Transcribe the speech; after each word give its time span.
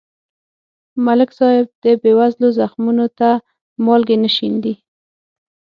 ملک 1.05 1.29
صاحب 1.39 1.67
د 1.83 1.85
بېوزلو 2.01 2.47
زخمونو 2.59 3.05
ته 3.19 3.29
مالګې 3.85 4.17
نه 4.23 4.29
شیندي. 4.35 4.73